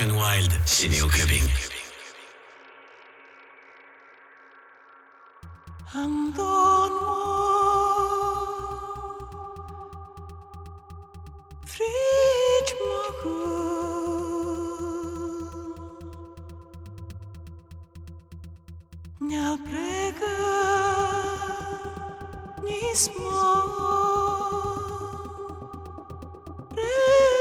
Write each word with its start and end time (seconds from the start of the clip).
Section 0.00 0.16
Wild, 0.16 0.50
senior 0.64 1.08
Clubbing. 1.08 1.50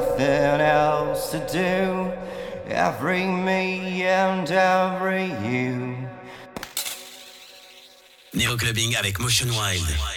nothing 0.00 0.60
else 0.60 1.30
to 1.30 1.38
do. 1.50 2.12
Every 2.68 3.24
me 3.24 4.02
and 4.02 4.50
every 4.50 5.28
you. 5.48 5.96
Néo 8.34 8.56
Clubbing 8.56 8.94
avec 8.96 9.18
Motion 9.18 9.48
Wild. 9.50 10.15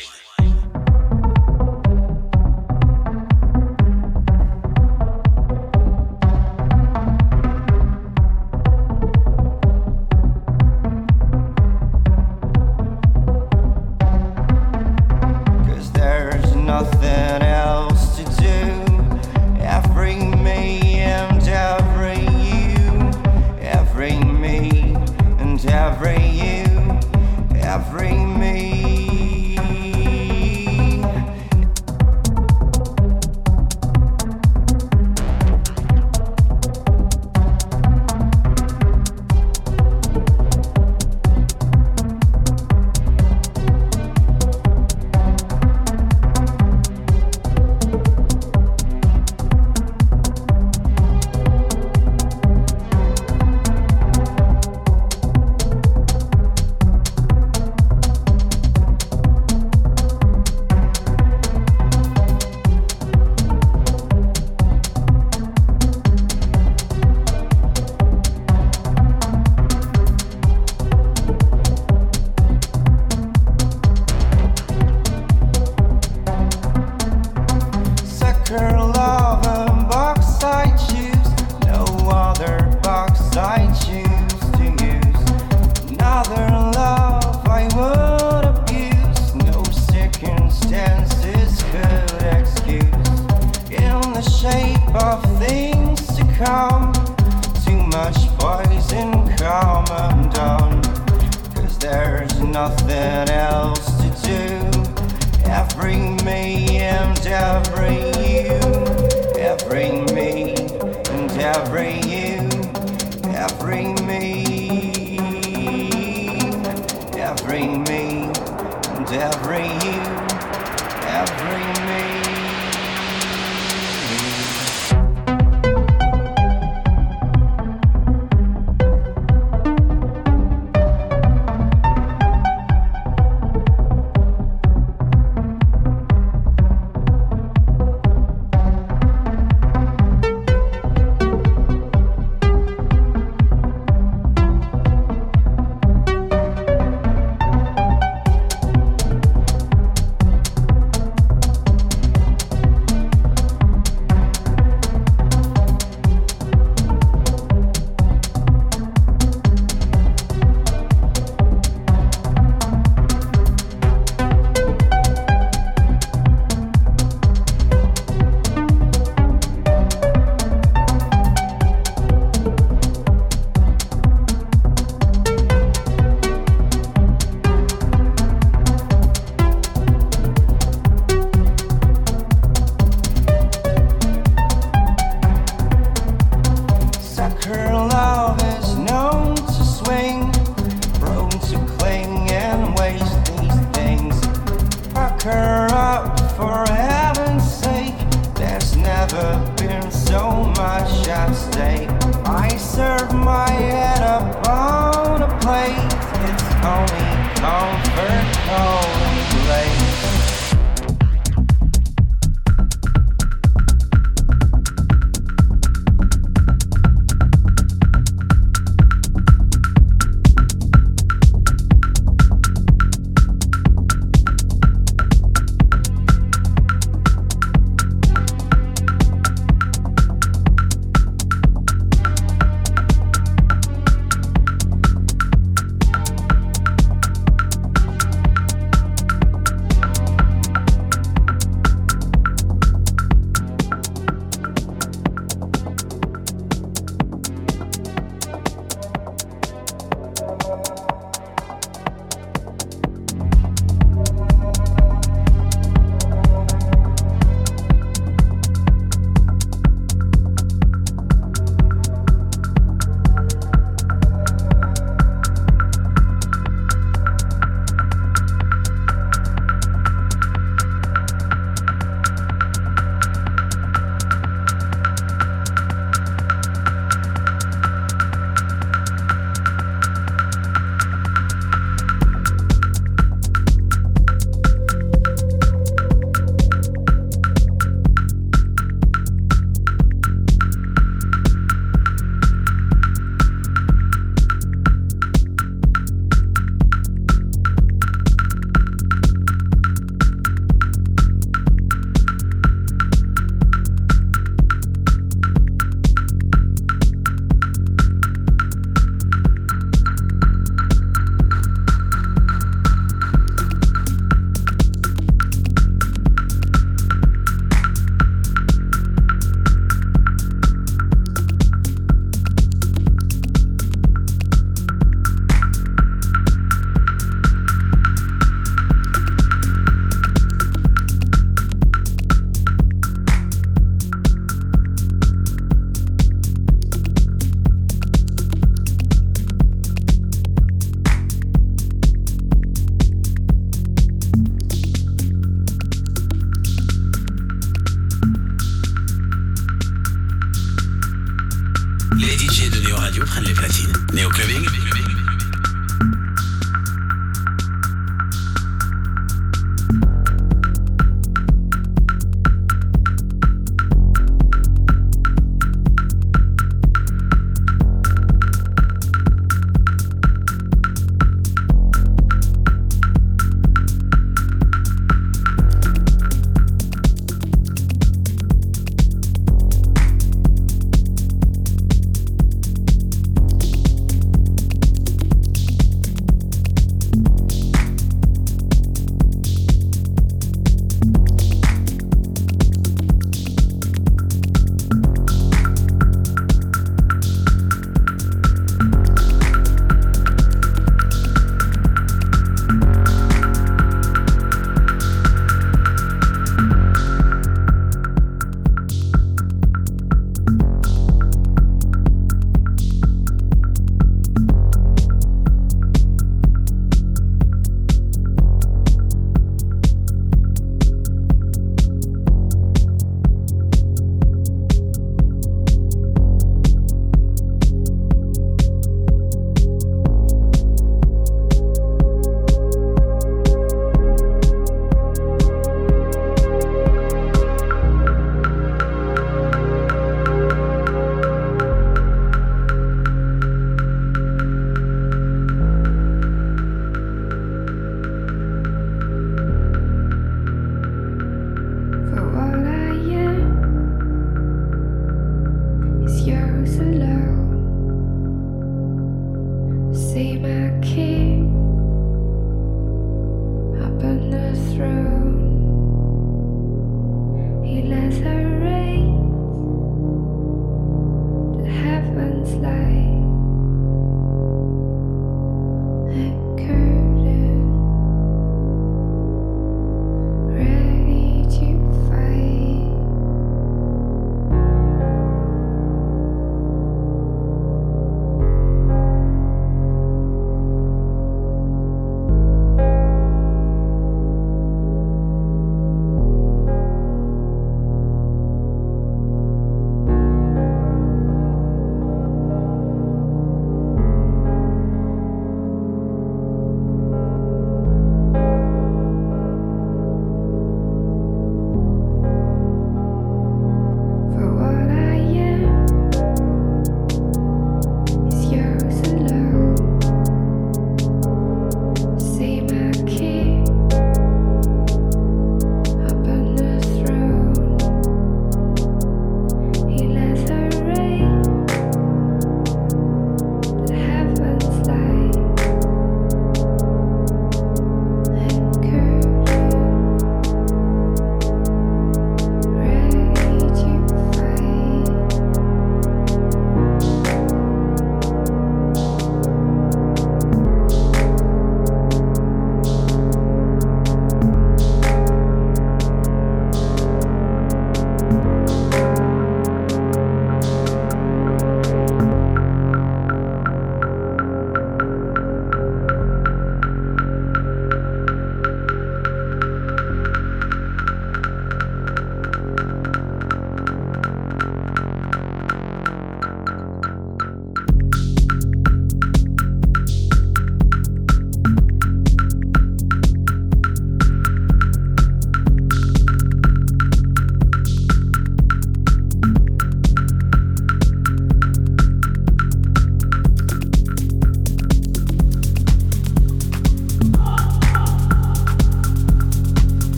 my 203.39 203.78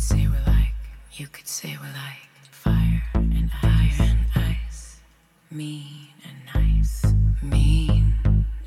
say 0.00 0.26
we're 0.26 0.52
like, 0.52 0.72
you 1.12 1.26
could 1.26 1.46
say 1.46 1.76
we're 1.78 1.86
like 1.88 2.30
fire 2.50 3.02
and 3.12 3.50
ice, 3.62 4.00
ice, 4.34 5.00
mean 5.50 6.08
and 6.24 6.38
nice, 6.54 7.04
mean 7.42 8.14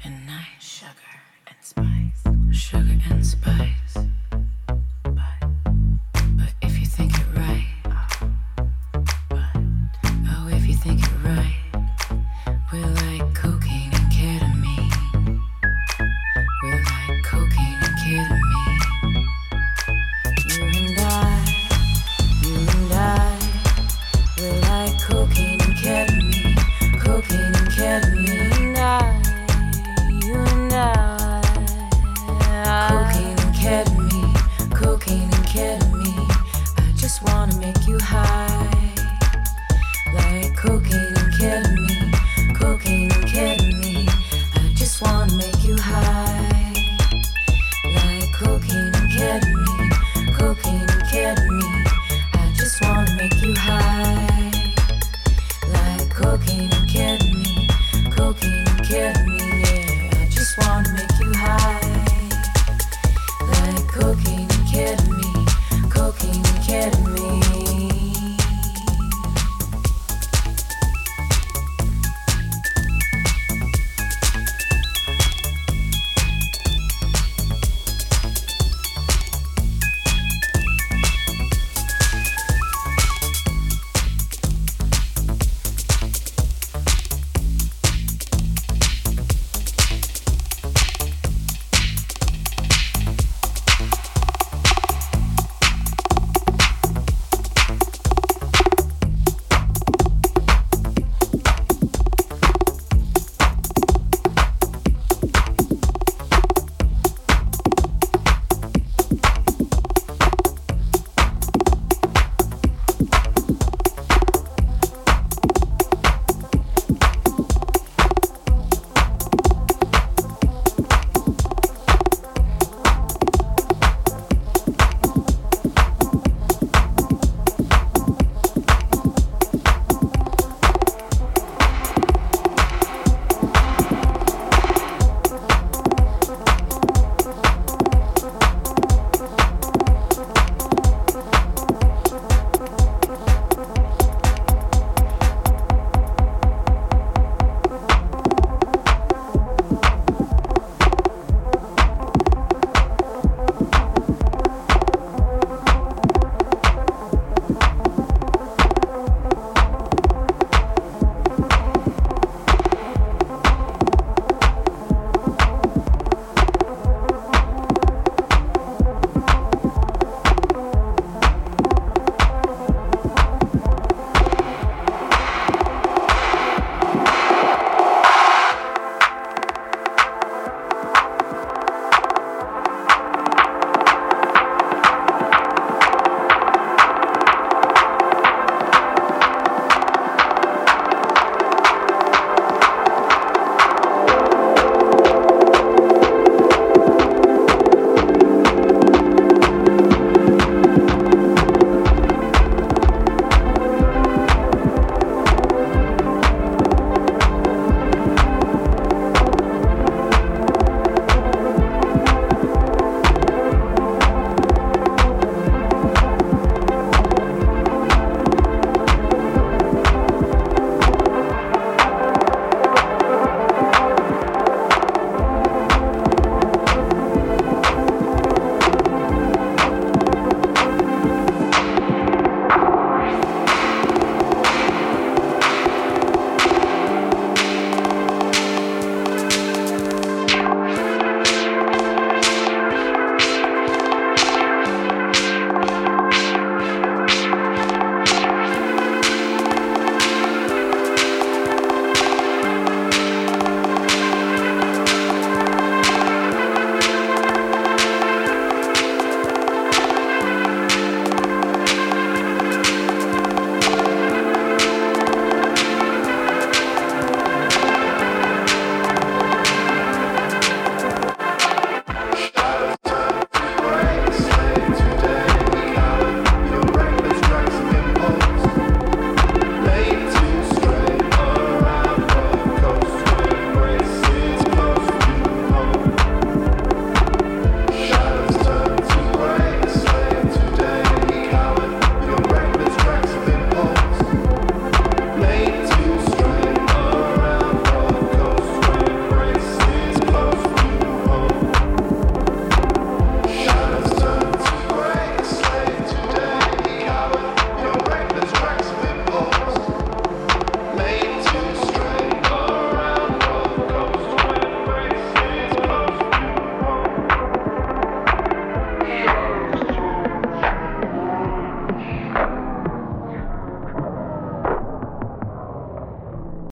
and 0.03 0.27
nice, 0.27 0.45
sugar 0.59 0.91
and 1.47 1.57
spice, 1.61 2.55
sugar 2.55 2.99
and 3.09 3.25
spice. 3.25 4.12